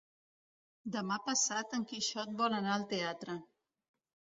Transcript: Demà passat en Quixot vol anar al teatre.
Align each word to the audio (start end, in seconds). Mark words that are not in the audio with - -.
Demà 0.95 1.19
passat 1.29 1.77
en 1.81 1.87
Quixot 1.95 2.35
vol 2.43 2.59
anar 2.61 2.77
al 2.81 2.91
teatre. 2.97 3.41